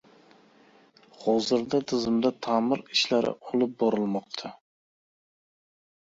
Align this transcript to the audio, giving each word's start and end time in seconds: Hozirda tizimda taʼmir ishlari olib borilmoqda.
Hozirda 1.25 1.79
tizimda 1.91 2.31
taʼmir 2.45 2.81
ishlari 2.95 3.33
olib 3.51 3.75
borilmoqda. 3.83 4.51